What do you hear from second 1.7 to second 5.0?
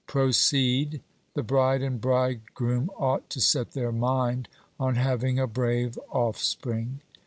and bridegroom ought to set their mind on